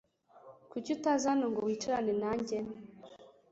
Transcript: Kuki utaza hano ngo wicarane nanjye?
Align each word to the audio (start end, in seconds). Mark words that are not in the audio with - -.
Kuki 0.71 0.89
utaza 0.97 1.25
hano 1.31 1.45
ngo 1.51 1.59
wicarane 1.67 2.13
nanjye? 2.21 2.57